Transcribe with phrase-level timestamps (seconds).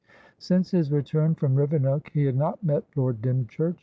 [0.39, 3.77] Since his return from Rivenoak, he had not met Lord Dymchurch.